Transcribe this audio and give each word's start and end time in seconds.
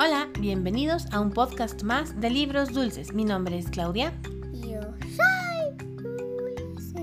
Hola, 0.00 0.28
bienvenidos 0.38 1.06
a 1.10 1.18
un 1.18 1.32
podcast 1.32 1.82
más 1.82 2.20
de 2.20 2.30
libros 2.30 2.72
dulces. 2.72 3.12
Mi 3.12 3.24
nombre 3.24 3.58
es 3.58 3.68
Claudia. 3.68 4.12
Yo 4.52 4.80
soy 5.16 5.76
dulce. 5.96 7.02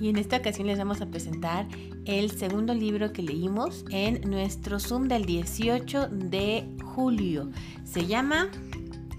Y 0.00 0.08
en 0.08 0.16
esta 0.16 0.38
ocasión 0.38 0.66
les 0.66 0.78
vamos 0.78 1.00
a 1.00 1.06
presentar 1.06 1.68
el 2.06 2.32
segundo 2.32 2.74
libro 2.74 3.12
que 3.12 3.22
leímos 3.22 3.84
en 3.90 4.28
nuestro 4.28 4.80
Zoom 4.80 5.06
del 5.06 5.24
18 5.24 6.08
de 6.08 6.68
julio. 6.82 7.50
Se 7.84 8.04
llama... 8.04 8.48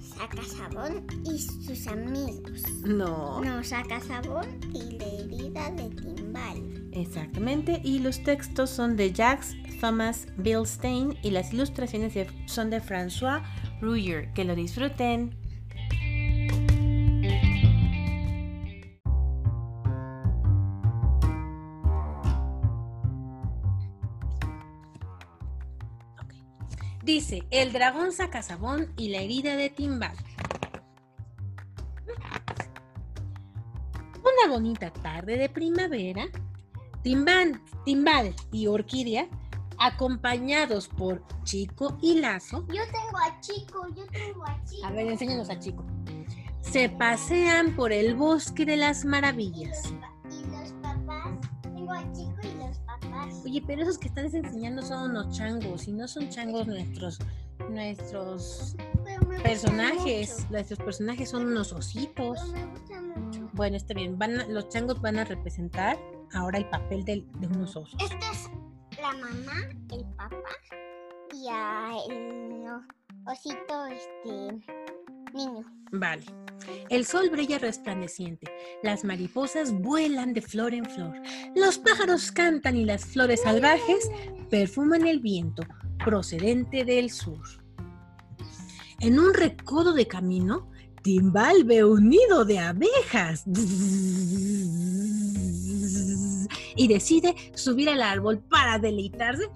Saca 0.01 0.43
sabón 0.43 1.07
y 1.23 1.39
sus 1.39 1.87
amigos. 1.87 2.63
No. 2.85 3.41
No, 3.41 3.63
saca 3.63 4.01
sabón 4.01 4.59
y 4.73 4.97
la 4.97 5.05
herida 5.05 5.71
de 5.71 5.89
timbal. 5.95 6.89
Exactamente. 6.91 7.79
Y 7.81 7.99
los 7.99 8.21
textos 8.23 8.71
son 8.71 8.97
de 8.97 9.13
Jacques 9.13 9.55
Thomas 9.83 10.27
Bilstein 10.37 11.17
y 11.23 11.31
las 11.31 11.51
ilustraciones 11.51 12.13
son 12.45 12.69
de 12.69 12.81
François 12.81 13.43
Rouyer. 13.81 14.31
Que 14.31 14.45
lo 14.45 14.55
disfruten. 14.55 15.35
Dice, 27.03 27.43
el 27.51 27.73
dragón 27.73 28.13
sacasabón 28.13 28.93
y 28.95 29.09
la 29.09 29.19
herida 29.19 29.57
de 29.57 29.69
Timbal. 29.69 30.15
Una 34.21 34.49
bonita 34.49 34.93
tarde 34.93 35.35
de 35.35 35.49
primavera, 35.49 36.27
Timbal, 37.03 37.59
Timbal 37.83 38.33
y 38.53 38.67
Orquídea, 38.67 39.27
acompañados 39.79 40.87
por 40.87 41.23
Chico 41.43 41.97
y 42.01 42.19
Lazo, 42.19 42.65
Yo 42.67 42.83
tengo 42.85 43.17
a 43.17 43.39
Chico, 43.41 43.87
yo 43.95 44.05
tengo 44.07 44.43
a 44.45 44.63
Chico. 44.65 44.85
a 44.87 44.91
ver, 44.91 45.07
enséñanos 45.07 45.49
a 45.49 45.59
Chico, 45.59 45.83
se 46.61 46.89
pasean 46.89 47.75
por 47.75 47.91
el 47.91 48.15
bosque 48.15 48.65
de 48.65 48.77
las 48.77 49.03
Y 49.03 49.07
maravillas. 49.07 49.91
los, 49.91 50.35
y 50.35 50.43
los 50.51 50.71
papás. 50.81 51.33
Tengo 51.61 51.91
a 51.91 52.11
Chico 52.13 52.35
y 52.43 52.57
los 52.57 52.77
papás. 52.79 53.41
Oye, 53.45 53.61
pero 53.67 53.81
esos 53.83 53.97
que 53.97 54.07
estás 54.07 54.33
enseñando 54.33 54.81
son 54.81 55.11
unos 55.11 55.35
changos, 55.37 55.87
y 55.87 55.93
no 55.93 56.07
son 56.07 56.29
changos 56.29 56.65
nuestros, 56.67 57.19
nuestros 57.69 58.75
personajes. 59.43 60.47
Nuestros 60.49 60.79
personajes 60.79 61.29
son 61.29 61.45
unos 61.47 61.73
ositos. 61.73 62.39
Pero 62.39 62.53
me 62.53 62.65
gustan 62.67 63.09
mucho. 63.09 63.49
Bueno, 63.53 63.75
está 63.77 63.93
bien. 63.93 64.17
Van 64.17 64.39
a- 64.39 64.45
los 64.47 64.69
changos 64.69 65.01
van 65.01 65.19
a 65.19 65.25
representar 65.25 65.97
ahora 66.33 66.57
el 66.57 66.67
papel 66.69 67.03
de, 67.05 67.25
unos 67.41 67.75
osos. 67.75 68.01
Esta 68.01 68.31
es 68.31 68.49
la 69.03 69.11
mamá, 69.17 69.69
el 69.91 70.05
papá 70.15 70.55
y 71.33 71.49
a 71.49 71.91
el 72.09 72.63
osito, 73.25 73.85
este 73.87 74.63
niño. 75.33 75.65
Vale. 75.91 76.23
El 76.89 77.05
sol 77.05 77.29
brilla 77.29 77.59
resplandeciente. 77.59 78.49
Las 78.81 79.03
mariposas 79.03 79.73
vuelan 79.73 80.33
de 80.33 80.41
flor 80.41 80.73
en 80.73 80.85
flor. 80.85 81.21
Los 81.53 81.79
pájaros 81.79 82.31
cantan 82.31 82.77
y 82.77 82.85
las 82.85 83.03
flores 83.03 83.41
salvajes 83.41 84.09
perfuman 84.49 85.05
el 85.05 85.19
viento 85.19 85.63
procedente 86.05 86.85
del 86.85 87.11
sur. 87.11 87.43
En 89.01 89.19
un 89.19 89.33
recodo 89.33 89.91
de 89.91 90.07
camino, 90.07 90.71
Timbal 91.01 91.65
ve 91.65 91.83
un 91.83 92.07
nido 92.07 92.45
de 92.45 92.59
abejas 92.59 93.43
y 96.75 96.87
decide 96.87 97.35
subir 97.55 97.89
al 97.89 98.01
árbol 98.01 98.39
para 98.49 98.79
deleitarse 98.79 99.49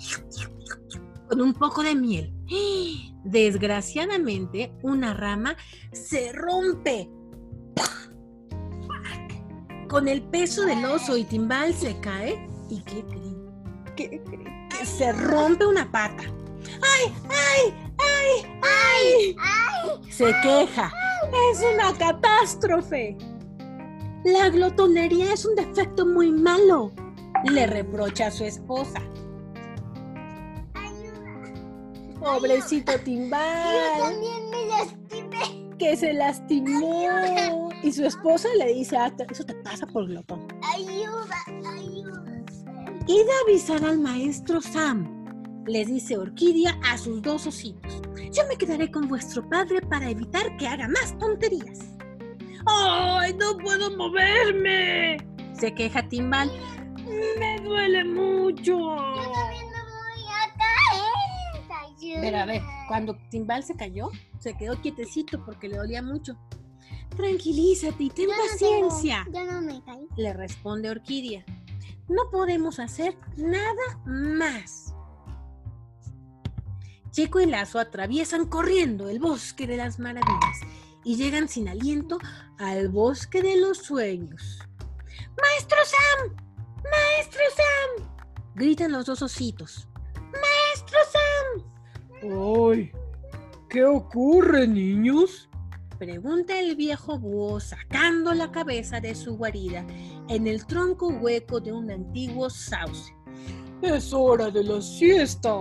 con 1.27 1.41
un 1.41 1.53
poco 1.53 1.83
de 1.83 1.95
miel. 1.95 2.33
Desgraciadamente, 3.23 4.73
una 4.81 5.13
rama 5.13 5.55
se 5.91 6.31
rompe. 6.31 7.09
Con 9.89 10.07
el 10.07 10.21
peso 10.21 10.65
del 10.65 10.83
oso 10.85 11.15
y 11.17 11.23
Timbal 11.23 11.73
se 11.73 11.97
cae. 11.99 12.47
¿Y 12.69 12.81
qué 12.81 13.03
creen? 13.05 13.37
¿Qué 13.95 14.21
creen? 14.23 14.69
Que 14.69 14.85
se 14.85 15.11
rompe 15.13 15.65
una 15.65 15.89
pata. 15.89 16.23
¡Ay, 16.81 17.13
ay, 17.29 17.73
ay, 17.97 18.59
ay! 18.61 19.35
¡Ay! 19.39 20.11
Se 20.11 20.25
queja. 20.43 20.91
Es 21.51 21.63
una 21.73 21.97
catástrofe. 21.97 23.17
La 24.25 24.49
glotonería 24.49 25.33
es 25.33 25.45
un 25.45 25.55
defecto 25.55 26.05
muy 26.05 26.31
malo. 26.31 26.91
Le 27.45 27.67
reprocha 27.67 28.27
a 28.27 28.31
su 28.31 28.43
esposa. 28.45 28.99
¡Ayuda! 30.73 32.19
Pobrecito 32.19 32.91
Yo 32.93 32.99
Timbal, 33.01 33.99
también 33.99 34.49
me 34.49 34.65
lastimé. 34.67 35.69
que 35.77 35.95
se 35.95 36.13
lastimó. 36.13 37.69
Y 37.83 37.91
su 37.91 38.05
esposa 38.05 38.47
le 38.57 38.73
dice, 38.73 38.97
"Ah, 38.97 39.13
eso 39.29 39.43
te 39.43 39.53
pasa 39.55 39.85
por 39.87 40.07
glotón. 40.07 40.47
Ayuda, 40.75 41.35
ayuda. 41.77 42.23
Id 43.07 43.21
a 43.29 43.43
avisar 43.47 43.83
al 43.85 43.99
maestro 43.99 44.59
Sam, 44.59 45.63
le 45.65 45.85
dice 45.85 46.17
Orquídea 46.17 46.77
a 46.91 46.97
sus 46.97 47.21
dos 47.21 47.45
ositos. 47.47 48.01
Yo 48.33 48.43
me 48.49 48.57
quedaré 48.57 48.91
con 48.91 49.07
vuestro 49.07 49.47
padre 49.47 49.79
para 49.81 50.09
evitar 50.09 50.57
que 50.57 50.67
haga 50.67 50.87
más 50.89 51.17
tonterías. 51.17 51.79
¡Ay, 52.65 53.33
no 53.35 53.57
puedo 53.57 53.95
moverme! 53.95 55.17
Se 55.53 55.73
queja 55.73 56.07
Timbal. 56.09 56.51
Me 57.39 57.59
duele 57.61 58.03
mucho. 58.03 58.77
Yo 58.77 58.95
también 59.31 59.65
me 59.69 59.81
voy 59.83 60.25
a 60.29 60.53
caer. 60.57 62.21
Pero 62.21 62.37
a 62.37 62.45
ver, 62.45 62.61
cuando 62.87 63.17
Timbal 63.29 63.63
se 63.63 63.75
cayó, 63.75 64.09
se 64.39 64.55
quedó 64.57 64.79
quietecito 64.81 65.43
porque 65.45 65.67
le 65.69 65.77
dolía 65.77 66.01
mucho. 66.01 66.37
Tranquilízate 67.15 68.03
y 68.03 68.09
ten 68.09 68.27
Yo 68.27 68.31
no 68.31 68.37
tengo- 68.43 68.51
paciencia, 68.89 69.25
Yo 69.33 69.43
no 69.51 69.61
me 69.61 69.83
caí. 69.83 70.07
le 70.17 70.33
responde 70.33 70.89
Orquídea. 70.89 71.43
No 72.07 72.29
podemos 72.31 72.79
hacer 72.79 73.17
nada 73.35 73.99
más. 74.05 74.93
Chico 77.11 77.39
y 77.39 77.47
Lazo 77.47 77.79
atraviesan 77.79 78.47
corriendo 78.47 79.09
el 79.09 79.19
bosque 79.19 79.65
de 79.65 79.77
las 79.77 79.97
maravillas 79.99 80.59
y 81.03 81.15
llegan 81.15 81.47
sin 81.49 81.67
aliento 81.67 82.19
al 82.59 82.89
bosque 82.89 83.41
de 83.41 83.57
los 83.59 83.79
sueños. 83.79 84.59
¡Maestro 85.41 85.77
Sam! 85.85 86.46
¡Maestro 86.83 87.41
Sam! 87.55 88.07
gritan 88.55 88.91
los 88.91 89.05
dos 89.05 89.21
ositos. 89.21 89.87
¡Maestro 90.15 90.99
Sam! 91.11 91.63
¡Ay! 92.71 92.91
¿Qué 93.69 93.83
ocurre, 93.83 94.67
niños? 94.67 95.49
Pregunta 95.99 96.59
el 96.59 96.75
viejo 96.75 97.17
búho 97.17 97.59
sacando 97.59 98.33
la 98.33 98.51
cabeza 98.51 98.99
de 98.99 99.15
su 99.15 99.35
guarida 99.35 99.85
en 100.29 100.45
el 100.47 100.65
tronco 100.65 101.07
hueco 101.07 101.59
de 101.59 101.73
un 101.73 101.89
antiguo 101.89 102.49
sauce. 102.49 103.13
Es 103.81 104.13
hora 104.13 104.49
de 104.49 104.63
la 104.63 104.81
siesta. 104.81 105.53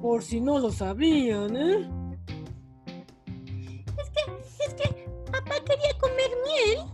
Por 0.00 0.22
si 0.22 0.40
no 0.40 0.58
lo 0.58 0.72
sabían, 0.72 1.56
¿eh? 1.56 1.88
Es 4.66 4.74
que 4.74 5.08
papá 5.30 5.54
quería 5.64 5.96
comer 6.00 6.30
miel. 6.44 6.91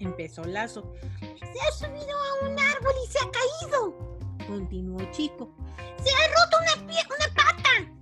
Empezó 0.00 0.42
Lazo. 0.44 0.92
Se 1.20 1.60
ha 1.60 1.72
subido 1.72 2.16
a 2.18 2.48
un 2.48 2.58
árbol 2.58 2.92
y 3.04 3.12
se 3.12 3.18
ha 3.18 3.30
caído. 3.30 4.18
Continuó 4.46 4.98
Chico. 5.12 5.54
Se 6.02 6.10
ha 6.10 6.28
roto 6.28 6.56
una, 6.60 6.86
pie 6.86 6.98
una 7.06 7.34
pata. 7.34 7.92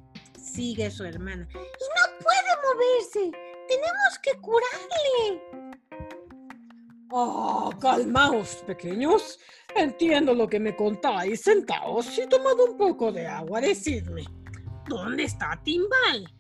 Sigue 0.41 0.91
su 0.91 1.05
hermana. 1.05 1.47
Y 1.53 1.57
no 1.57 2.19
puede 2.23 2.51
moverse. 2.65 3.33
Tenemos 3.69 4.19
que 4.23 4.33
curarle. 4.41 5.43
¡Ah! 7.13 7.71
calmaos, 7.81 8.63
pequeños. 8.67 9.39
Entiendo 9.75 10.35
lo 10.35 10.49
que 10.49 10.61
me 10.61 10.77
contáis. 10.77 11.43
Sentaos 11.43 12.17
y 12.17 12.29
tomad 12.29 12.59
un 12.61 12.77
poco 12.77 13.11
de 13.11 13.27
agua. 13.27 13.61
Decidme, 13.61 14.25
¿dónde 14.87 15.25
está 15.25 15.61
Timbal? 15.65 16.33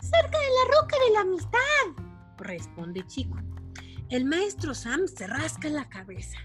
Cerca 0.00 0.38
de 0.38 0.48
la 0.48 0.80
roca 0.80 0.96
de 1.04 1.12
la 1.12 1.20
amistad. 1.20 2.04
Responde 2.38 3.04
Chico. 3.06 3.36
El 4.10 4.24
maestro 4.26 4.74
Sam 4.74 5.06
se 5.06 5.26
rasca 5.26 5.68
la 5.68 5.88
cabeza. 5.88 6.38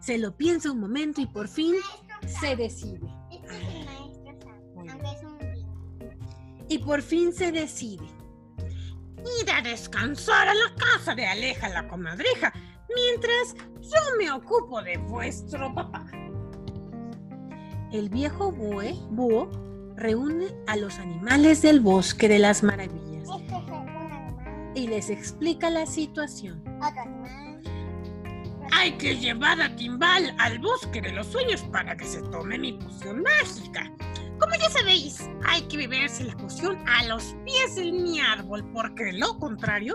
Se 0.00 0.18
lo 0.18 0.36
piensa 0.36 0.70
un 0.70 0.80
momento 0.80 1.20
y 1.20 1.26
por 1.26 1.48
fin 1.48 1.74
se 2.26 2.56
decide. 2.56 3.08
Este 3.30 3.46
es 3.46 3.74
el 3.74 3.84
maestro 3.84 4.38
Sam, 4.42 4.74
Muy 4.74 4.88
aunque 4.88 5.10
es 5.10 5.22
un 5.22 5.38
niño. 5.38 6.66
Y 6.68 6.78
por 6.78 7.02
fin 7.02 7.32
se 7.32 7.52
decide. 7.52 8.06
Ir 9.40 9.50
a 9.50 9.60
descansar 9.62 10.48
a 10.48 10.54
la 10.54 10.74
casa 10.74 11.14
de 11.14 11.26
Aleja 11.26 11.68
la 11.68 11.86
comadreja, 11.86 12.52
mientras 12.94 13.54
yo 13.80 14.16
me 14.18 14.32
ocupo 14.32 14.82
de 14.82 14.96
vuestro 14.96 15.72
papá. 15.74 16.06
El 17.92 18.08
viejo 18.08 18.50
bue, 18.50 18.94
búho 19.10 19.50
reúne 19.96 20.46
a 20.66 20.76
los 20.76 20.98
animales 20.98 21.62
del 21.62 21.80
bosque 21.80 22.28
de 22.28 22.38
las 22.38 22.62
maravillas 22.62 23.28
Este 23.28 23.46
es 23.46 23.52
animal, 23.52 23.91
y 24.74 24.86
les 24.86 25.10
explica 25.10 25.70
la 25.70 25.86
situación. 25.86 26.62
Hay 28.72 28.92
que 28.92 29.16
llevar 29.16 29.60
a 29.60 29.74
Timbal 29.76 30.34
al 30.38 30.58
bosque 30.58 31.00
de 31.00 31.12
los 31.12 31.26
sueños 31.26 31.62
para 31.70 31.96
que 31.96 32.04
se 32.04 32.22
tome 32.22 32.58
mi 32.58 32.72
poción 32.72 33.22
mágica. 33.22 33.92
como 34.38 34.54
ya 34.54 34.70
sabéis, 34.70 35.28
hay 35.44 35.62
que 35.62 35.76
beberse 35.76 36.24
la 36.24 36.36
poción 36.36 36.76
a 36.88 37.04
los 37.04 37.36
pies 37.44 37.76
de 37.76 37.92
mi 37.92 38.18
árbol, 38.18 38.64
porque 38.72 39.04
de 39.04 39.12
lo 39.12 39.38
contrario 39.38 39.94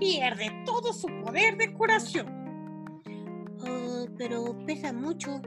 pierde 0.00 0.50
todo 0.64 0.92
su 0.92 1.06
poder 1.22 1.56
de 1.56 1.72
curación. 1.72 2.26
Oh, 3.60 4.06
pero 4.18 4.56
pesa 4.66 4.92
mucho, 4.92 5.40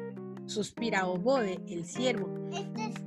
suspira 0.46 1.08
Oboe, 1.08 1.60
el 1.68 1.86
ciervo. 1.86 2.30
Este 2.54 2.86
es, 2.86 3.07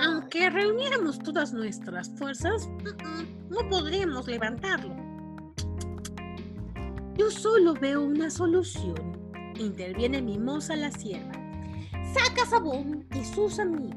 Aunque 0.00 0.50
reuniéramos 0.50 1.18
todas 1.18 1.52
nuestras 1.52 2.10
fuerzas, 2.18 2.68
no 3.48 3.68
podríamos 3.68 4.26
levantarlo. 4.26 4.96
Yo 7.16 7.30
solo 7.30 7.74
veo 7.74 8.02
una 8.02 8.30
solución. 8.30 8.94
Interviene 9.58 10.20
Mimosa 10.20 10.74
la 10.74 10.90
sierva. 10.90 11.32
Saca 12.12 12.44
Sabón 12.46 13.06
y 13.14 13.24
sus 13.24 13.58
amigos. 13.60 13.94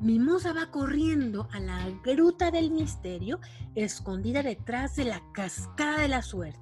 Mimosa 0.00 0.52
va 0.52 0.70
corriendo 0.70 1.48
a 1.52 1.60
la 1.60 1.88
gruta 2.04 2.50
del 2.50 2.70
misterio, 2.70 3.40
escondida 3.74 4.42
detrás 4.42 4.96
de 4.96 5.06
la 5.06 5.22
cascada 5.32 6.02
de 6.02 6.08
la 6.08 6.20
suerte, 6.20 6.60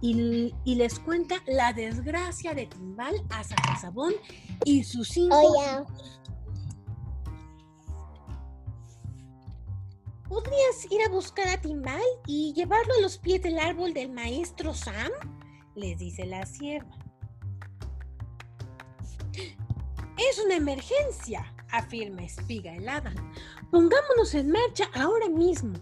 y, 0.00 0.54
y 0.64 0.74
les 0.76 0.98
cuenta 0.98 1.36
la 1.46 1.74
desgracia 1.74 2.54
de 2.54 2.64
Timbal 2.64 3.16
a 3.28 3.44
Sacasabón 3.44 4.14
y 4.64 4.84
sus 4.84 5.08
cinco 5.08 5.36
Oye. 5.36 5.84
¿Podrías 10.30 10.86
ir 10.88 11.02
a 11.02 11.08
buscar 11.08 11.48
a 11.48 11.60
Timbal 11.60 12.00
y 12.24 12.52
llevarlo 12.52 12.94
a 12.96 13.02
los 13.02 13.18
pies 13.18 13.42
del 13.42 13.58
árbol 13.58 13.92
del 13.92 14.12
maestro 14.12 14.72
Sam? 14.72 15.10
Les 15.74 15.98
dice 15.98 16.24
la 16.24 16.46
sierva. 16.46 16.96
Es 19.34 20.38
una 20.44 20.54
emergencia, 20.54 21.52
afirma 21.72 22.22
Espiga 22.22 22.72
helada. 22.72 23.12
Pongámonos 23.72 24.32
en 24.34 24.52
marcha 24.52 24.88
ahora 24.94 25.28
mismo. 25.28 25.74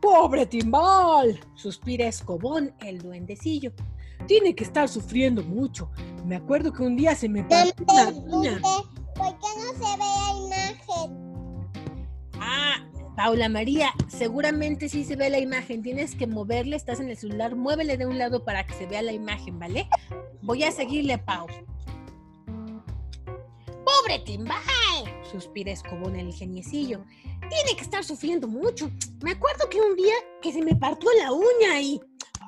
¡Pobre 0.00 0.46
Timbal! 0.46 1.40
Suspira 1.56 2.06
Escobón, 2.06 2.72
el 2.78 3.02
duendecillo. 3.02 3.72
Tiene 4.28 4.54
que 4.54 4.62
estar 4.62 4.88
sufriendo 4.88 5.42
mucho. 5.42 5.90
Me 6.24 6.36
acuerdo 6.36 6.72
que 6.72 6.84
un 6.84 6.94
día 6.94 7.16
se 7.16 7.28
me 7.28 7.42
partió 7.42 7.84
una 7.88 8.08
uña. 8.10 8.60
¿Por 9.16 9.36
qué 9.40 9.48
no 9.56 9.72
se 9.72 9.96
ve 9.96 10.04
la 10.04 10.46
imagen? 10.46 11.17
Paula 13.18 13.48
María, 13.48 13.92
seguramente 14.06 14.88
sí 14.88 15.02
se 15.02 15.16
ve 15.16 15.28
la 15.28 15.40
imagen. 15.40 15.82
Tienes 15.82 16.14
que 16.14 16.28
moverle, 16.28 16.76
estás 16.76 17.00
en 17.00 17.08
el 17.08 17.16
celular, 17.16 17.56
muévele 17.56 17.96
de 17.96 18.06
un 18.06 18.16
lado 18.16 18.44
para 18.44 18.64
que 18.64 18.74
se 18.74 18.86
vea 18.86 19.02
la 19.02 19.10
imagen, 19.10 19.58
¿vale? 19.58 19.88
Voy 20.40 20.62
a 20.62 20.70
seguirle, 20.70 21.18
Pau. 21.18 21.48
¡Pobre 23.84 24.20
Timbal! 24.24 24.62
Suspira 25.32 25.72
Escobón 25.72 26.14
el 26.14 26.28
ingeniecillo. 26.28 27.04
Tiene 27.40 27.76
que 27.76 27.82
estar 27.82 28.04
sufriendo 28.04 28.46
mucho. 28.46 28.88
Me 29.24 29.32
acuerdo 29.32 29.68
que 29.68 29.80
un 29.80 29.96
día 29.96 30.14
que 30.40 30.52
se 30.52 30.62
me 30.62 30.76
partió 30.76 31.10
la 31.18 31.32
uña 31.32 31.80
y... 31.80 32.00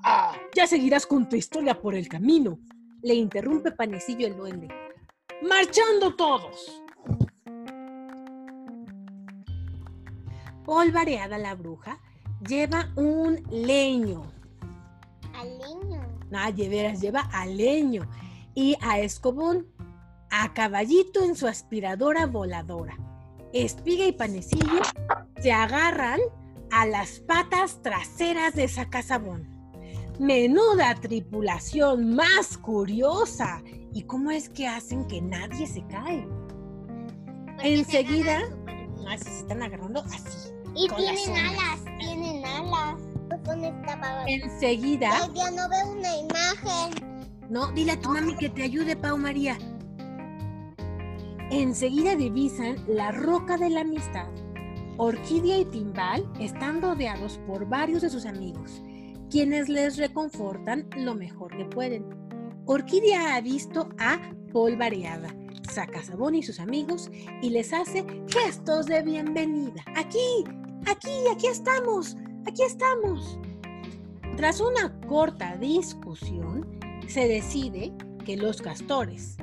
Ah, 0.04 0.36
ya 0.54 0.68
seguirás 0.68 1.04
con 1.04 1.28
tu 1.28 1.34
historia 1.34 1.80
por 1.80 1.96
el 1.96 2.06
camino. 2.06 2.60
Le 3.02 3.14
interrumpe 3.14 3.72
Panecillo 3.72 4.24
el 4.24 4.36
duende. 4.36 4.68
¡Marchando 5.42 6.14
todos! 6.14 6.80
Polvareada 10.70 11.36
la 11.36 11.56
bruja 11.56 11.98
lleva 12.46 12.90
un 12.94 13.42
leño. 13.50 14.22
Al 15.34 15.48
niño. 15.58 16.00
Ah, 16.32 16.52
de 16.52 16.68
veras, 16.68 17.00
lleva 17.00 17.22
a 17.32 17.44
leño. 17.44 18.08
Y 18.54 18.76
a 18.80 19.00
Escobón, 19.00 19.66
a 20.30 20.54
caballito 20.54 21.24
en 21.24 21.34
su 21.34 21.48
aspiradora 21.48 22.26
voladora. 22.26 22.96
Espiga 23.52 24.06
y 24.06 24.12
Panecillo 24.12 24.80
se 25.40 25.50
agarran 25.50 26.20
a 26.70 26.86
las 26.86 27.18
patas 27.18 27.82
traseras 27.82 28.54
de 28.54 28.68
Sacasabón. 28.68 29.48
Menuda 30.20 30.94
tripulación 30.94 32.14
más 32.14 32.56
curiosa. 32.56 33.60
¿Y 33.92 34.02
cómo 34.04 34.30
es 34.30 34.48
que 34.48 34.68
hacen 34.68 35.08
que 35.08 35.20
nadie 35.20 35.66
se 35.66 35.84
cae? 35.88 36.28
Porque 37.56 37.74
Enseguida- 37.74 38.38
se. 38.38 39.08
Así 39.08 39.24
se 39.24 39.38
están 39.40 39.64
agarrando 39.64 40.04
así. 40.04 40.59
Y 40.74 40.88
tienen 40.88 41.36
alas, 41.36 41.84
tienen 41.98 42.44
alas. 42.44 43.00
¿Dónde 43.44 43.68
está 43.68 44.00
Pau? 44.00 44.24
Enseguida, 44.26 45.10
Ay, 45.12 45.30
ya 45.34 45.50
no 45.50 45.68
veo 45.68 45.90
una 45.92 46.16
imagen. 46.16 47.28
no, 47.48 47.72
dile 47.72 47.92
a 47.92 48.00
tu 48.00 48.10
mami 48.10 48.36
que 48.36 48.48
te 48.48 48.62
ayude, 48.62 48.96
Pau 48.96 49.16
María. 49.18 49.56
Enseguida 51.50 52.14
divisan 52.14 52.76
la 52.86 53.10
roca 53.10 53.56
de 53.56 53.70
la 53.70 53.80
amistad. 53.80 54.28
Orquídea 54.98 55.58
y 55.58 55.64
Timbal 55.64 56.30
están 56.38 56.80
rodeados 56.82 57.40
por 57.46 57.66
varios 57.68 58.02
de 58.02 58.10
sus 58.10 58.26
amigos, 58.26 58.82
quienes 59.30 59.68
les 59.68 59.96
reconfortan 59.96 60.86
lo 60.96 61.14
mejor 61.14 61.56
que 61.56 61.64
pueden. 61.64 62.04
Orquídea 62.66 63.34
ha 63.34 63.40
visto 63.40 63.88
a 63.98 64.20
Polvareada, 64.52 65.34
Sacasabón 65.72 66.34
y 66.34 66.42
sus 66.42 66.60
amigos 66.60 67.10
y 67.42 67.50
les 67.50 67.72
hace 67.72 68.04
gestos 68.28 68.86
de 68.86 69.02
bienvenida. 69.02 69.82
Aquí, 69.96 70.44
aquí, 70.86 71.26
aquí 71.32 71.46
estamos, 71.46 72.16
aquí 72.46 72.62
estamos. 72.62 73.38
Tras 74.36 74.60
una 74.60 74.98
corta 75.06 75.56
discusión, 75.56 76.78
se 77.08 77.28
decide 77.28 77.92
que 78.24 78.36
los 78.36 78.62
castores, 78.62 79.36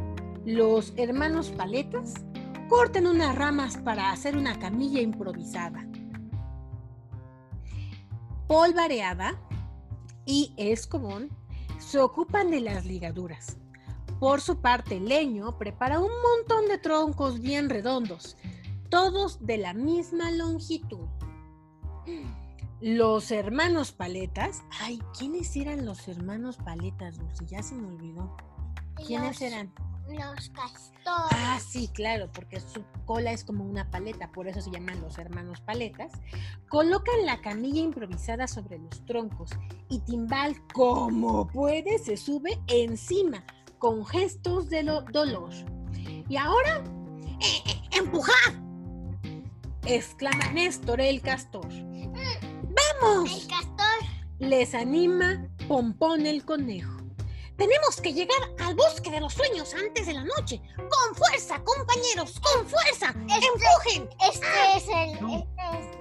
los 0.46 0.94
hermanos 0.98 1.52
paletas, 1.52 2.14
corten 2.70 3.08
unas 3.08 3.36
ramas 3.36 3.78
para 3.78 4.12
hacer 4.12 4.38
una 4.38 4.58
camilla 4.60 5.02
improvisada. 5.02 5.88
Polvareada 8.48 9.40
y 10.26 10.54
Escobón 10.58 11.30
se 11.80 12.00
ocupan 12.00 12.50
de 12.50 12.62
las 12.62 12.86
ligaduras. 12.86 13.58
Por 14.20 14.42
su 14.42 14.62
parte, 14.62 15.00
Leño 15.00 15.58
prepara 15.58 16.00
un 16.00 16.12
montón 16.22 16.68
de 16.68 16.78
troncos 16.78 17.40
bien 17.40 17.70
redondos, 17.70 18.36
todos 18.90 19.46
de 19.46 19.58
la 19.58 19.74
misma 19.74 20.32
longitud. 20.32 21.08
Los 22.80 23.32
hermanos 23.32 23.92
paletas. 23.92 24.62
Ay, 24.80 25.00
¿quiénes 25.18 25.56
eran 25.56 25.86
los 25.86 26.08
hermanos 26.08 26.58
paletas, 26.58 27.18
Dulce? 27.18 27.46
Ya 27.48 27.64
se 27.64 27.76
me 27.76 27.88
olvidó. 27.88 28.36
¿Quiénes 29.06 29.42
Los- 29.42 29.52
eran? 29.52 29.74
Los 30.10 30.50
castores. 30.52 30.94
Ah, 31.32 31.60
sí, 31.60 31.90
claro, 31.90 32.30
porque 32.32 32.62
su 32.62 32.82
cola 33.06 33.32
es 33.34 33.44
como 33.44 33.66
una 33.66 33.90
paleta, 33.92 34.32
por 34.32 34.48
eso 34.48 34.62
se 34.62 34.72
llaman 34.72 35.02
los 35.02 35.18
hermanos 35.18 35.60
paletas. 35.60 36.14
Colocan 36.70 37.26
la 37.26 37.42
camilla 37.42 37.82
improvisada 37.82 38.48
sobre 38.48 38.80
los 38.80 39.04
troncos 39.06 39.50
y 39.90 40.00
Timbal, 40.00 40.56
como 40.74 41.48
puede, 41.50 42.00
se 42.00 42.16
sube 42.16 42.58
encima 42.68 43.44
con 43.80 44.06
gestos 44.06 44.70
de 44.70 44.84
lo- 44.84 45.02
dolor. 45.02 45.50
Y 46.30 46.38
ahora, 46.38 46.82
¡eh, 47.42 47.62
eh, 47.66 47.82
¡empujad! 47.98 48.54
exclama 49.86 50.52
Néstor 50.54 51.02
el 51.02 51.22
castor. 51.22 51.68
¡Vamos! 53.02 53.32
El 53.32 53.48
castor. 53.48 54.10
Les 54.40 54.74
anima 54.74 55.48
Pompón 55.68 56.26
el 56.26 56.46
conejo. 56.46 56.98
Tenemos 57.58 58.00
que 58.02 58.14
llegar 58.14 58.38
al 58.60 58.76
bosque 58.76 59.10
de 59.10 59.20
los 59.20 59.34
sueños 59.34 59.74
antes 59.74 60.06
de 60.06 60.14
la 60.14 60.24
noche. 60.24 60.62
¡Con 60.78 61.16
fuerza, 61.16 61.60
compañeros! 61.64 62.40
¡Con 62.40 62.68
fuerza! 62.68 63.16
¡Empujen! 63.16 64.08
Este 64.32 64.48
es 64.76 64.88
el. 64.88 65.20
No. 65.22 65.38
Este 65.38 65.64
es. 65.80 65.98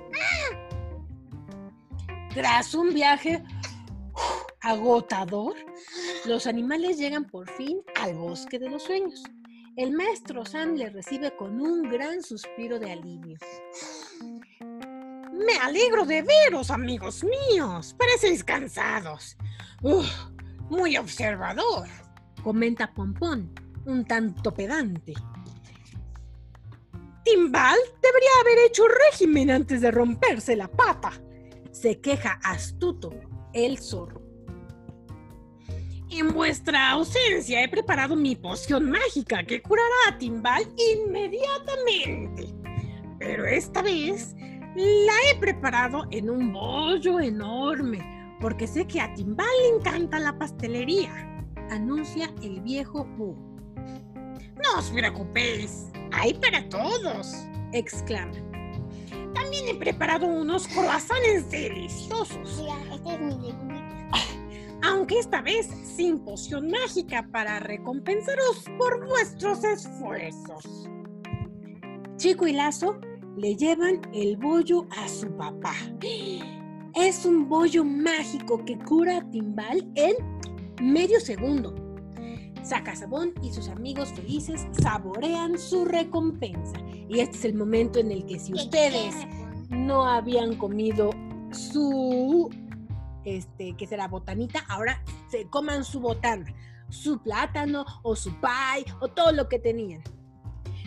Tras 2.34 2.74
un 2.74 2.92
viaje 2.92 3.42
agotador, 4.60 5.54
los 6.26 6.46
animales 6.46 6.98
llegan 6.98 7.24
por 7.24 7.50
fin 7.52 7.80
al 7.94 8.14
bosque 8.14 8.58
de 8.58 8.68
los 8.68 8.82
sueños. 8.82 9.22
El 9.76 9.92
maestro 9.92 10.44
Sam 10.44 10.74
les 10.74 10.92
recibe 10.92 11.34
con 11.34 11.60
un 11.60 11.88
gran 11.88 12.22
suspiro 12.22 12.78
de 12.78 12.92
alivio. 12.92 13.38
Me 15.36 15.54
alegro 15.58 16.06
de 16.06 16.22
veros, 16.22 16.70
amigos 16.70 17.22
míos. 17.24 17.94
Parecéis 17.98 18.42
cansados. 18.42 19.36
Uf, 19.82 20.08
muy 20.70 20.96
observador. 20.96 21.86
Comenta 22.42 22.92
Pompón, 22.94 23.52
un 23.84 24.04
tanto 24.06 24.54
pedante. 24.54 25.12
Timbal 27.24 27.76
debería 28.00 28.30
haber 28.40 28.66
hecho 28.66 28.84
régimen 29.10 29.50
antes 29.50 29.80
de 29.82 29.90
romperse 29.90 30.56
la 30.56 30.68
pata. 30.68 31.12
Se 31.70 32.00
queja 32.00 32.40
astuto 32.42 33.10
el 33.52 33.78
zorro. 33.78 34.22
En 36.08 36.32
vuestra 36.32 36.92
ausencia 36.92 37.62
he 37.62 37.68
preparado 37.68 38.16
mi 38.16 38.36
poción 38.36 38.90
mágica 38.90 39.44
que 39.44 39.60
curará 39.60 40.08
a 40.08 40.16
Timbal 40.16 40.62
inmediatamente. 40.94 42.54
Pero 43.18 43.44
esta 43.44 43.82
vez 43.82 44.34
la 44.76 45.12
he 45.30 45.38
preparado 45.40 46.06
en 46.10 46.28
un 46.28 46.52
bollo 46.52 47.18
enorme, 47.20 48.36
porque 48.40 48.66
sé 48.66 48.86
que 48.86 49.00
a 49.00 49.12
Timbal 49.14 49.46
le 49.62 49.78
encanta 49.78 50.18
la 50.18 50.38
pastelería. 50.38 51.10
Anuncia 51.70 52.32
el 52.42 52.60
viejo 52.60 53.04
búho. 53.16 53.36
No 54.62 54.78
os 54.78 54.90
preocupéis, 54.90 55.90
Hay 56.12 56.34
para 56.34 56.68
todos, 56.68 57.34
exclama. 57.72 58.32
También 59.34 59.68
he 59.68 59.74
preparado 59.74 60.26
unos 60.26 60.68
croissants 60.68 61.50
deliciosos. 61.50 62.62
Mira, 62.62 62.94
este 62.94 63.14
es 63.14 63.20
mi 63.20 63.52
aunque 64.82 65.18
esta 65.18 65.42
vez 65.42 65.68
sin 65.96 66.20
poción 66.20 66.70
mágica 66.70 67.28
para 67.32 67.58
recompensaros 67.58 68.64
por 68.78 69.04
vuestros 69.06 69.64
esfuerzos. 69.64 70.88
Chico 72.16 72.46
y 72.46 72.52
Lazo 72.52 73.00
le 73.36 73.54
llevan 73.54 74.00
el 74.12 74.36
bollo 74.36 74.86
a 74.90 75.08
su 75.08 75.30
papá. 75.36 75.74
Es 76.94 77.26
un 77.26 77.48
bollo 77.48 77.84
mágico 77.84 78.64
que 78.64 78.78
cura 78.78 79.18
a 79.18 79.30
Timbal 79.30 79.86
en 79.94 80.14
medio 80.82 81.20
segundo. 81.20 81.74
Sacasabón 82.62 83.34
y 83.42 83.52
sus 83.52 83.68
amigos 83.68 84.12
felices 84.14 84.66
saborean 84.72 85.58
su 85.58 85.84
recompensa. 85.84 86.80
Y 87.08 87.20
este 87.20 87.36
es 87.36 87.44
el 87.44 87.54
momento 87.54 87.98
en 88.00 88.10
el 88.10 88.24
que 88.26 88.38
si 88.38 88.52
¿Qué 88.52 88.58
ustedes 88.58 89.14
no 89.68 90.06
habían 90.06 90.56
comido 90.56 91.10
su, 91.52 92.50
este, 93.24 93.76
que 93.76 93.86
será 93.86 94.08
botanita, 94.08 94.64
ahora 94.68 95.02
se 95.28 95.46
coman 95.48 95.84
su 95.84 96.00
botana, 96.00 96.46
su 96.88 97.22
plátano 97.22 97.84
o 98.02 98.16
su 98.16 98.30
pie 98.40 98.92
o 99.00 99.08
todo 99.08 99.32
lo 99.32 99.48
que 99.48 99.58
tenían. 99.58 100.02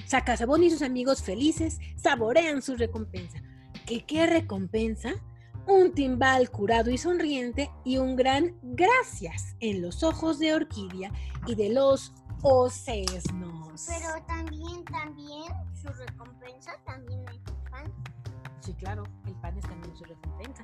Sacasabón 0.09 0.63
y 0.63 0.71
sus 0.71 0.81
amigos 0.81 1.21
felices 1.21 1.77
saborean 1.95 2.63
su 2.63 2.75
recompensa. 2.75 3.43
¿Qué, 3.85 4.07
qué 4.07 4.25
recompensa? 4.25 5.13
Un 5.67 5.93
timbal 5.93 6.49
curado 6.49 6.89
y 6.89 6.97
sonriente 6.97 7.69
y 7.85 7.99
un 7.99 8.15
gran 8.15 8.57
gracias 8.63 9.55
en 9.59 9.83
los 9.83 10.01
ojos 10.01 10.39
de 10.39 10.55
Orquídea 10.55 11.11
y 11.45 11.53
de 11.53 11.69
los 11.69 12.11
ocesnos. 12.41 13.85
Pero 13.87 14.25
también, 14.25 14.83
también, 14.85 15.43
su 15.79 15.89
recompensa 15.89 16.71
también 16.87 17.23
es 17.29 17.69
pan. 17.69 17.93
Sí, 18.61 18.73
claro, 18.73 19.03
el 19.27 19.35
pan 19.35 19.59
es 19.59 19.63
también 19.67 19.95
su 19.95 20.05
recompensa. 20.05 20.63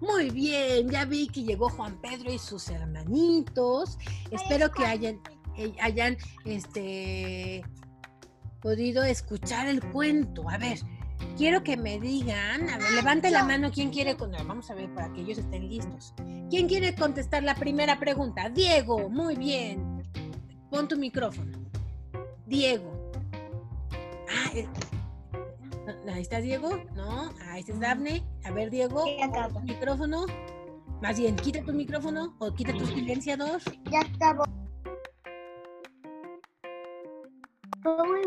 Muy 0.00 0.30
bien, 0.30 0.88
ya 0.88 1.04
vi 1.04 1.26
que 1.26 1.42
llegó 1.42 1.68
Juan 1.68 2.00
Pedro 2.00 2.32
y 2.32 2.38
sus 2.38 2.68
hermanitos. 2.68 3.98
Espero 4.30 4.70
que 4.70 4.86
hayan, 4.86 5.20
eh, 5.56 5.74
hayan 5.82 6.16
este, 6.44 7.64
podido 8.64 9.04
escuchar 9.04 9.66
el 9.68 9.82
cuento. 9.92 10.48
A 10.48 10.56
ver, 10.56 10.78
quiero 11.36 11.62
que 11.62 11.76
me 11.76 12.00
digan, 12.00 12.70
a 12.70 12.78
ver, 12.78 12.92
levante 12.92 13.30
la 13.30 13.44
mano 13.44 13.70
quién 13.70 13.90
quiere 13.90 14.16
con 14.16 14.32
Vamos 14.32 14.70
a 14.70 14.74
ver 14.74 14.92
para 14.94 15.12
que 15.12 15.20
ellos 15.20 15.36
estén 15.36 15.68
listos. 15.68 16.14
¿Quién 16.48 16.66
quiere 16.66 16.94
contestar 16.94 17.42
la 17.42 17.54
primera 17.54 18.00
pregunta? 18.00 18.48
Diego, 18.48 19.10
muy 19.10 19.36
bien. 19.36 20.02
Pon 20.70 20.88
tu 20.88 20.96
micrófono. 20.96 21.58
Diego. 22.46 23.12
Ah, 24.30 24.50
eh, 24.54 24.66
Ahí 26.10 26.22
está 26.22 26.40
Diego, 26.40 26.70
¿no? 26.94 27.34
Ahí 27.50 27.60
está 27.60 27.74
Dafne. 27.74 28.24
A 28.44 28.50
ver, 28.50 28.70
Diego, 28.70 29.04
tu 29.52 29.60
micrófono. 29.60 30.24
Más 31.02 31.18
bien, 31.18 31.36
quita 31.36 31.62
tu 31.62 31.74
micrófono 31.74 32.34
o 32.38 32.54
quita 32.54 32.72
tu 32.72 32.86
silenciador. 32.86 33.60
Ya 33.90 34.00
acabó. 34.00 34.63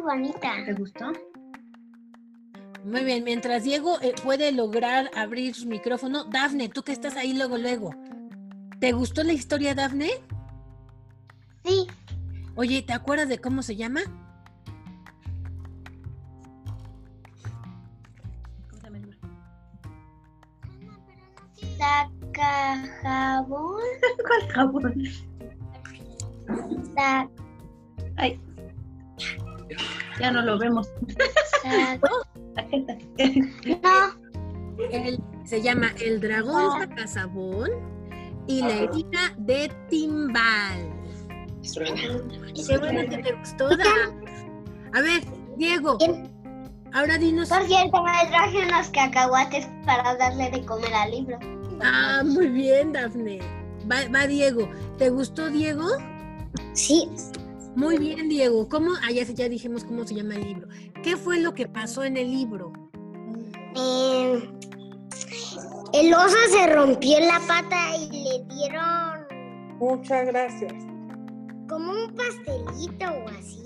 Bonita. 0.08 0.52
¿Te 0.66 0.74
gustó? 0.74 1.12
Muy 2.84 3.04
bien, 3.04 3.24
mientras 3.24 3.64
Diego 3.64 4.00
eh, 4.02 4.14
puede 4.24 4.52
lograr 4.52 5.12
abrir 5.16 5.54
su 5.54 5.68
micrófono, 5.68 6.24
Dafne, 6.24 6.70
tú 6.70 6.84
que 6.84 6.94
estás 6.94 7.18
ahí 7.18 7.34
luego, 7.34 7.58
luego. 7.58 7.92
¿Te 8.80 8.94
gustó 8.94 9.24
la 9.24 9.34
historia, 9.34 9.76
Dafne? 9.76 10.12
Sí, 11.66 11.88
Oye, 12.58 12.82
¿te 12.82 12.92
acuerdas 12.92 13.30
de 13.30 13.38
cómo 13.38 13.62
se 13.62 13.76
llama? 13.76 14.02
¿Cómo 18.68 18.80
se 18.80 18.84
llama 18.84 18.98
el 18.98 19.04
libro? 19.04 19.20
saca 21.78 22.84
jabón. 23.04 23.84
¿Cuál 24.26 24.52
jabón? 24.52 25.04
Saca. 26.96 27.30
Ay. 28.16 28.42
Ya 30.20 30.32
no 30.32 30.42
lo 30.42 30.58
vemos. 30.58 30.90
No, 33.84 34.88
El- 34.92 35.20
se 35.46 35.62
llama 35.62 35.92
El 36.00 36.20
dragón 36.20 36.80
sacasabón 36.80 37.70
y 38.48 38.62
la 38.62 38.80
herida 38.80 39.20
de 39.38 39.72
Timbal. 39.90 40.92
Qué 41.64 42.78
bueno 42.78 43.02
que 43.10 43.18
te 43.18 43.34
gustó. 43.34 43.70
A 44.94 45.02
ver, 45.02 45.24
Diego, 45.58 45.98
ahora 46.94 47.18
dinos. 47.18 47.50
por 47.50 47.64
cierto, 47.66 48.04
me 48.04 48.28
traje 48.30 48.66
unos 48.68 48.88
cacahuates 48.90 49.68
para 49.86 50.16
darle 50.16 50.50
de 50.52 50.66
comer 50.66 50.94
al 50.94 51.12
libro. 51.12 51.40
Ah, 51.82 52.24
muy 52.26 52.48
bien, 52.48 52.94
Dafne. 52.94 53.40
Va, 53.92 53.98
va 54.14 54.28
Diego. 54.28 54.68
¿Te 54.98 55.10
gustó, 55.10 55.50
Diego? 55.50 55.86
Sí, 56.74 57.10
Muy 57.78 58.00
bien, 58.00 58.28
Diego. 58.28 58.68
¿Cómo? 58.68 58.90
Ah, 59.04 59.12
ya, 59.12 59.22
ya 59.24 59.48
dijimos 59.48 59.84
cómo 59.84 60.04
se 60.04 60.16
llama 60.16 60.34
el 60.36 60.46
libro. 60.46 60.68
¿Qué 61.04 61.16
fue 61.16 61.40
lo 61.40 61.54
que 61.54 61.68
pasó 61.68 62.04
en 62.04 62.18
el 62.18 62.32
libro? 62.32 62.74
Eh, 63.76 64.50
el 65.94 66.12
oso 66.12 66.36
se 66.50 66.74
rompió 66.74 67.20
la 67.20 67.40
pata 67.48 67.96
y 67.96 68.10
le 68.10 68.44
dieron 68.56 69.78
Muchas 69.80 70.26
gracias. 70.26 70.74
como 71.70 71.92
un 71.92 72.16
pastelito 72.16 73.06
o 73.12 73.30
así. 73.30 73.64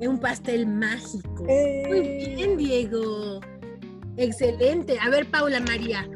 Un 0.00 0.18
pastel 0.18 0.66
mágico. 0.66 1.42
Muy 1.44 1.52
Eh, 1.52 2.34
bien, 2.36 2.56
Diego. 2.56 3.40
Excelente. 4.16 4.98
A 4.98 5.10
ver, 5.10 5.30
Paula 5.30 5.60
María, 5.60 6.08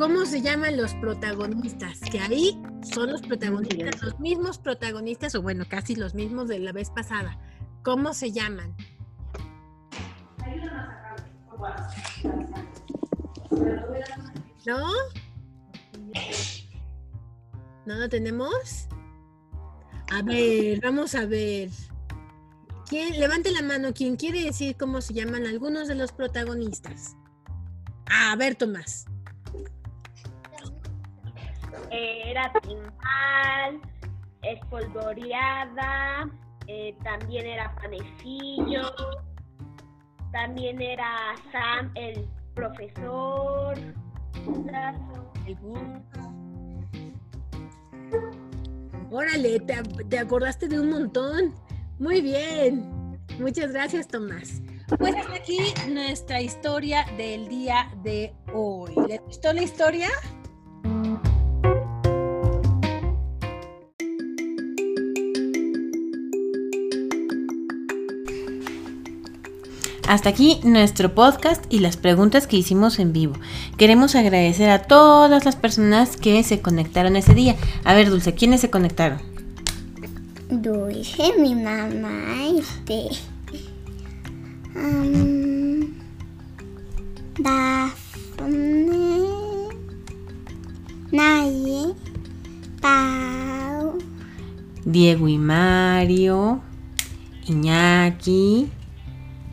¿cómo 0.00 0.24
se 0.24 0.40
llaman 0.40 0.78
los 0.78 0.94
protagonistas? 0.94 2.00
Que 2.00 2.18
ahí 2.20 2.58
son 2.82 3.12
los 3.12 3.20
protagonistas, 3.20 4.02
los 4.02 4.18
mismos 4.18 4.56
protagonistas, 4.56 5.34
o 5.34 5.42
bueno, 5.42 5.66
casi 5.68 5.94
los 5.94 6.14
mismos 6.14 6.48
de 6.48 6.58
la 6.58 6.72
vez 6.72 6.88
pasada. 6.88 7.38
¿Cómo 7.82 8.14
se 8.14 8.32
llaman? 8.32 8.74
¿No? 14.66 14.90
¿No 17.84 17.94
lo 17.96 18.08
tenemos? 18.08 18.88
A 20.10 20.22
ver, 20.22 20.80
vamos 20.80 21.14
a 21.14 21.26
ver. 21.26 21.68
¿Quién? 22.88 23.20
Levante 23.20 23.50
la 23.50 23.60
mano. 23.60 23.92
¿Quién 23.92 24.16
quiere 24.16 24.44
decir 24.44 24.78
cómo 24.78 25.02
se 25.02 25.12
llaman 25.12 25.46
algunos 25.46 25.88
de 25.88 25.94
los 25.94 26.10
protagonistas? 26.12 27.16
Ah, 28.06 28.32
a 28.32 28.36
ver, 28.36 28.54
Tomás. 28.54 29.09
Era 31.90 32.52
timbal, 32.62 33.80
espolvoreada, 34.42 36.30
eh, 36.66 36.94
también 37.02 37.46
era 37.46 37.74
panecillo, 37.76 38.94
también 40.32 40.80
era 40.80 41.34
Sam 41.52 41.90
el 41.94 42.28
profesor. 42.54 43.78
El. 45.46 45.56
Órale, 49.10 49.60
te, 49.60 49.82
te 50.08 50.18
acordaste 50.18 50.68
de 50.68 50.80
un 50.80 50.90
montón. 50.90 51.54
Muy 51.98 52.20
bien. 52.20 53.18
Muchas 53.38 53.72
gracias, 53.72 54.06
Tomás. 54.06 54.62
Pues 54.98 55.14
aquí 55.34 55.72
nuestra 55.88 56.40
historia 56.40 57.04
del 57.16 57.48
día 57.48 57.90
de 58.02 58.32
hoy. 58.52 58.92
¿Les 59.08 59.20
gustó 59.22 59.52
la 59.52 59.62
historia? 59.62 60.08
Hasta 70.10 70.28
aquí 70.30 70.58
nuestro 70.64 71.14
podcast 71.14 71.64
y 71.72 71.78
las 71.78 71.96
preguntas 71.96 72.48
que 72.48 72.56
hicimos 72.56 72.98
en 72.98 73.12
vivo. 73.12 73.34
Queremos 73.76 74.16
agradecer 74.16 74.68
a 74.68 74.82
todas 74.82 75.44
las 75.44 75.54
personas 75.54 76.16
que 76.16 76.42
se 76.42 76.60
conectaron 76.60 77.14
ese 77.14 77.32
día. 77.32 77.54
A 77.84 77.94
ver, 77.94 78.10
Dulce, 78.10 78.34
¿quiénes 78.34 78.60
se 78.60 78.70
conectaron? 78.70 79.20
Dulce, 80.48 81.32
mi 81.38 81.54
mamá, 81.54 82.10
este. 82.58 83.10
um, 84.74 85.94
Dafne. 87.38 89.20
Naye. 91.12 91.94
Pau. 92.80 93.96
Diego 94.84 95.28
y 95.28 95.38
Mario, 95.38 96.62
Iñaki, 97.46 98.70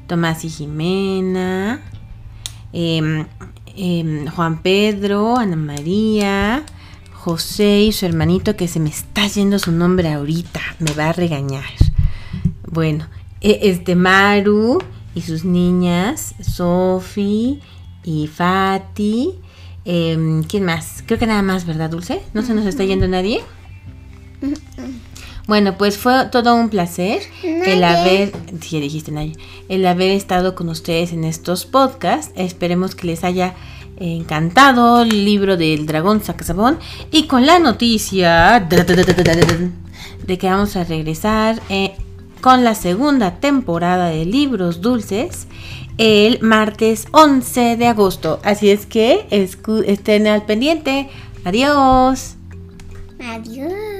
Tomás 0.07 0.43
y 0.45 0.49
Jimena, 0.49 1.81
em, 2.73 3.25
em, 3.75 4.27
Juan 4.27 4.61
Pedro, 4.61 5.37
Ana 5.37 5.55
María, 5.55 6.63
José 7.13 7.81
y 7.81 7.91
su 7.91 8.05
hermanito 8.05 8.55
que 8.55 8.67
se 8.67 8.79
me 8.79 8.89
está 8.89 9.27
yendo 9.27 9.59
su 9.59 9.71
nombre 9.71 10.11
ahorita, 10.13 10.61
me 10.79 10.93
va 10.93 11.09
a 11.09 11.13
regañar. 11.13 11.65
Bueno, 12.69 13.07
e- 13.41 13.59
este 13.63 13.95
Maru 13.95 14.79
y 15.13 15.21
sus 15.21 15.43
niñas, 15.43 16.35
Sofi 16.41 17.59
y 18.03 18.27
Fati. 18.27 19.33
Em, 19.83 20.43
¿Quién 20.43 20.63
más? 20.65 21.03
Creo 21.05 21.17
que 21.19 21.27
nada 21.27 21.41
más, 21.41 21.65
¿verdad, 21.65 21.89
Dulce? 21.89 22.21
¿No 22.33 22.41
se 22.41 22.53
nos 22.53 22.65
está 22.65 22.83
yendo 22.83 23.07
nadie? 23.07 23.41
Bueno, 25.47 25.77
pues 25.77 25.97
fue 25.97 26.25
todo 26.25 26.55
un 26.55 26.69
placer 26.69 27.21
el 27.41 27.83
haber, 27.83 28.33
sí, 28.59 28.81
dijiste 28.81 29.11
Naye, 29.11 29.33
el 29.69 29.85
haber 29.87 30.11
estado 30.11 30.55
con 30.55 30.67
ustedes 30.67 31.13
en 31.13 31.23
estos 31.23 31.65
podcasts. 31.65 32.33
Esperemos 32.35 32.95
que 32.95 33.07
les 33.07 33.23
haya 33.23 33.55
encantado 33.95 35.01
el 35.01 35.25
libro 35.25 35.57
del 35.57 35.85
dragón 35.85 36.21
sacasabón 36.21 36.77
y 37.11 37.27
con 37.27 37.45
la 37.45 37.59
noticia 37.59 38.59
de 38.59 40.37
que 40.37 40.47
vamos 40.47 40.75
a 40.75 40.83
regresar 40.83 41.61
eh, 41.69 41.95
con 42.41 42.63
la 42.63 42.75
segunda 42.75 43.39
temporada 43.39 44.07
de 44.09 44.25
libros 44.25 44.81
dulces 44.81 45.47
el 45.97 46.39
martes 46.41 47.07
11 47.11 47.77
de 47.77 47.87
agosto. 47.87 48.39
Así 48.43 48.69
es 48.69 48.85
que 48.85 49.25
estén 49.31 50.27
al 50.27 50.45
pendiente. 50.45 51.09
Adiós. 51.43 52.35
Adiós. 53.19 53.96